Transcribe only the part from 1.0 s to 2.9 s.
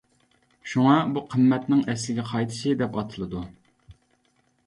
بۇ قىممەتنىڭ ئەسلىگە قايتىشى